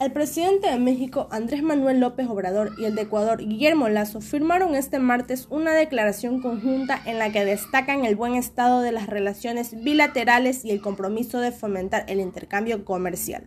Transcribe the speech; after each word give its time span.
El 0.00 0.12
presidente 0.12 0.70
de 0.70 0.78
México, 0.78 1.28
Andrés 1.30 1.62
Manuel 1.62 2.00
López 2.00 2.26
Obrador, 2.26 2.72
y 2.78 2.86
el 2.86 2.94
de 2.94 3.02
Ecuador, 3.02 3.36
Guillermo 3.36 3.90
Lazo, 3.90 4.22
firmaron 4.22 4.74
este 4.74 4.98
martes 4.98 5.46
una 5.50 5.74
declaración 5.74 6.40
conjunta 6.40 6.98
en 7.04 7.18
la 7.18 7.30
que 7.30 7.44
destacan 7.44 8.06
el 8.06 8.16
buen 8.16 8.34
estado 8.34 8.80
de 8.80 8.92
las 8.92 9.08
relaciones 9.08 9.84
bilaterales 9.84 10.64
y 10.64 10.70
el 10.70 10.80
compromiso 10.80 11.38
de 11.40 11.52
fomentar 11.52 12.06
el 12.08 12.18
intercambio 12.18 12.82
comercial. 12.86 13.46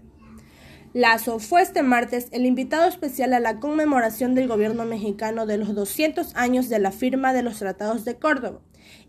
Lazo 0.94 1.40
fue 1.40 1.64
este 1.64 1.82
martes 1.82 2.28
el 2.30 2.46
invitado 2.46 2.88
especial 2.88 3.34
a 3.34 3.40
la 3.40 3.60
conmemoración 3.60 4.36
del 4.36 4.48
gobierno 4.48 4.86
mexicano 4.86 5.48
de 5.48 5.58
los 5.58 5.74
200 5.74 6.36
años 6.36 6.70
de 6.70 6.78
la 6.78 6.92
firma 6.92 7.34
de 7.34 7.42
los 7.42 7.58
tratados 7.58 8.06
de 8.06 8.20
Córdoba 8.20 8.60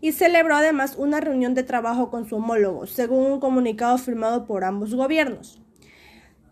y 0.01 0.13
celebró 0.13 0.55
además 0.55 0.95
una 0.97 1.21
reunión 1.21 1.53
de 1.53 1.61
trabajo 1.61 2.09
con 2.09 2.27
su 2.27 2.37
homólogo, 2.37 2.87
según 2.87 3.33
un 3.33 3.39
comunicado 3.39 3.99
firmado 3.99 4.47
por 4.47 4.63
ambos 4.63 4.95
gobiernos. 4.95 5.61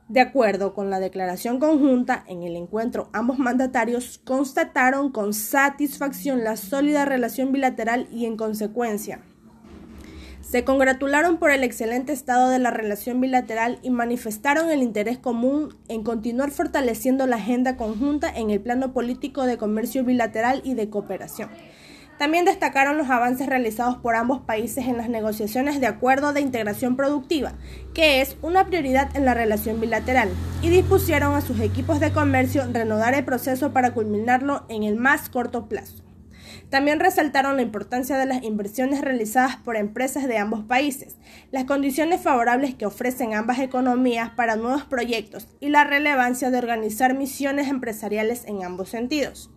De 0.10 0.20
acuerdo 0.20 0.74
con 0.74 0.90
la 0.90 1.00
declaración 1.00 1.60
conjunta, 1.60 2.24
en 2.28 2.44
el 2.44 2.56
encuentro 2.56 3.10
ambos 3.14 3.40
mandatarios 3.40 4.20
constataron 4.24 5.12
con 5.12 5.34
satisfacción 5.34 6.44
la 6.44 6.58
sólida 6.58 7.06
relación 7.06 7.52
bilateral 7.52 8.08
y 8.12 8.26
en 8.26 8.38
consecuencia 8.38 9.22
se 10.54 10.64
congratularon 10.64 11.38
por 11.38 11.50
el 11.50 11.64
excelente 11.64 12.14
estado 12.14 12.50
de 12.50 12.60
la 12.60 12.70
relación 12.70 13.20
bilateral 13.20 13.80
y 13.82 13.90
manifestaron 13.90 14.70
el 14.70 14.84
interés 14.84 15.18
común 15.18 15.76
en 15.88 16.04
continuar 16.04 16.52
fortaleciendo 16.52 17.26
la 17.26 17.38
agenda 17.38 17.76
conjunta 17.76 18.30
en 18.30 18.52
el 18.52 18.62
plano 18.62 18.94
político 18.94 19.48
de 19.48 19.58
comercio 19.58 20.04
bilateral 20.04 20.62
y 20.64 20.76
de 20.76 20.92
cooperación. 20.92 21.50
También 22.18 22.46
destacaron 22.46 22.98
los 22.98 23.10
avances 23.10 23.48
realizados 23.48 23.98
por 23.98 24.16
ambos 24.16 24.42
países 24.42 24.88
en 24.88 24.98
las 24.98 25.10
negociaciones 25.10 25.82
de 25.82 25.88
acuerdo 25.88 26.32
de 26.32 26.42
integración 26.42 26.96
productiva, 26.96 27.54
que 27.94 28.22
es 28.22 28.38
una 28.42 28.68
prioridad 28.68 29.16
en 29.16 29.26
la 29.26 29.34
relación 29.34 29.82
bilateral, 29.82 30.30
y 30.62 30.70
dispusieron 30.70 31.34
a 31.34 31.42
sus 31.42 31.60
equipos 31.60 32.00
de 32.00 32.12
comercio 32.12 32.64
reanudar 32.72 33.14
el 33.14 33.26
proceso 33.26 33.74
para 33.74 33.94
culminarlo 33.94 34.66
en 34.70 34.84
el 34.84 34.96
más 34.96 35.30
corto 35.30 35.68
plazo. 35.68 36.04
También 36.70 37.00
resaltaron 37.00 37.56
la 37.56 37.62
importancia 37.62 38.18
de 38.18 38.26
las 38.26 38.44
inversiones 38.44 39.02
realizadas 39.02 39.58
por 39.58 39.76
empresas 39.76 40.28
de 40.28 40.38
ambos 40.38 40.64
países, 40.64 41.18
las 41.52 41.66
condiciones 41.66 42.22
favorables 42.22 42.74
que 42.76 42.86
ofrecen 42.86 43.34
ambas 43.34 43.60
economías 43.60 44.32
para 44.32 44.56
nuevos 44.56 44.84
proyectos 44.84 45.48
y 45.60 45.70
la 45.70 45.84
relevancia 45.84 46.52
de 46.52 46.58
organizar 46.58 47.16
misiones 47.16 47.68
empresariales 47.68 48.46
en 48.46 48.64
ambos 48.64 48.90
sentidos. 48.90 49.52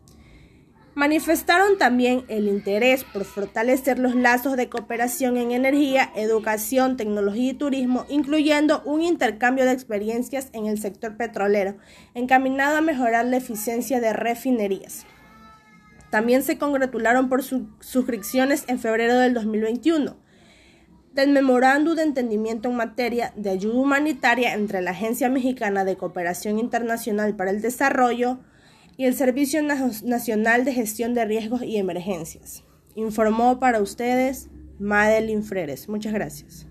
Manifestaron 0.96 1.76
también 1.76 2.24
el 2.28 2.48
interés 2.48 3.04
por 3.04 3.26
fortalecer 3.26 3.98
los 3.98 4.14
lazos 4.14 4.56
de 4.56 4.70
cooperación 4.70 5.36
en 5.36 5.50
energía, 5.50 6.10
educación, 6.16 6.96
tecnología 6.96 7.50
y 7.50 7.54
turismo, 7.54 8.06
incluyendo 8.08 8.80
un 8.86 9.02
intercambio 9.02 9.66
de 9.66 9.72
experiencias 9.72 10.48
en 10.54 10.64
el 10.64 10.80
sector 10.80 11.18
petrolero, 11.18 11.76
encaminado 12.14 12.78
a 12.78 12.80
mejorar 12.80 13.26
la 13.26 13.36
eficiencia 13.36 14.00
de 14.00 14.14
refinerías. 14.14 15.04
También 16.08 16.42
se 16.42 16.56
congratularon 16.56 17.28
por 17.28 17.42
sus 17.42 17.64
suscripciones 17.80 18.64
en 18.66 18.78
febrero 18.78 19.18
del 19.18 19.34
2021 19.34 20.16
del 21.12 21.30
Memorándum 21.30 21.94
de 21.94 22.02
Entendimiento 22.04 22.70
en 22.70 22.76
materia 22.76 23.32
de 23.36 23.48
ayuda 23.50 23.74
humanitaria 23.74 24.54
entre 24.54 24.82
la 24.82 24.92
Agencia 24.92 25.28
Mexicana 25.28 25.84
de 25.84 25.96
Cooperación 25.96 26.58
Internacional 26.58 27.36
para 27.36 27.50
el 27.50 27.62
Desarrollo, 27.62 28.38
y 28.96 29.04
el 29.04 29.14
Servicio 29.14 29.62
Nacional 29.62 30.64
de 30.64 30.72
Gestión 30.72 31.14
de 31.14 31.24
Riesgos 31.24 31.62
y 31.62 31.76
Emergencias. 31.76 32.64
Informó 32.94 33.60
para 33.60 33.80
ustedes 33.80 34.48
Madeline 34.78 35.42
Freres. 35.42 35.88
Muchas 35.88 36.12
gracias. 36.12 36.66